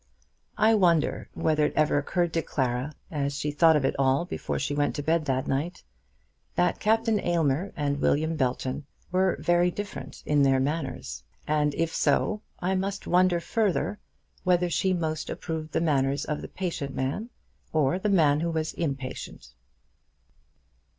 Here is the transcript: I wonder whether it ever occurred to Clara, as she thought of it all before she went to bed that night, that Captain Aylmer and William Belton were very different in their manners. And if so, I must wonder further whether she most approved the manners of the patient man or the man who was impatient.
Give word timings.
I 0.57 0.73
wonder 0.73 1.29
whether 1.35 1.63
it 1.63 1.73
ever 1.75 1.99
occurred 1.99 2.33
to 2.33 2.41
Clara, 2.41 2.95
as 3.11 3.35
she 3.37 3.51
thought 3.51 3.75
of 3.75 3.85
it 3.85 3.95
all 3.99 4.25
before 4.25 4.57
she 4.57 4.73
went 4.73 4.95
to 4.95 5.03
bed 5.03 5.25
that 5.25 5.45
night, 5.47 5.83
that 6.55 6.79
Captain 6.79 7.19
Aylmer 7.19 7.71
and 7.75 8.01
William 8.01 8.35
Belton 8.35 8.87
were 9.11 9.37
very 9.39 9.69
different 9.69 10.23
in 10.25 10.41
their 10.41 10.59
manners. 10.59 11.23
And 11.45 11.75
if 11.75 11.93
so, 11.93 12.41
I 12.57 12.73
must 12.73 13.05
wonder 13.05 13.39
further 13.39 13.99
whether 14.43 14.71
she 14.71 14.91
most 14.91 15.29
approved 15.29 15.71
the 15.71 15.79
manners 15.81 16.25
of 16.25 16.41
the 16.41 16.47
patient 16.47 16.95
man 16.95 17.29
or 17.71 17.99
the 17.99 18.09
man 18.09 18.39
who 18.39 18.49
was 18.49 18.73
impatient. 18.73 19.53